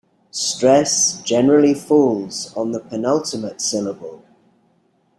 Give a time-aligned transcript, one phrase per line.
[0.31, 4.23] Stress generally falls on the penultimate syllable.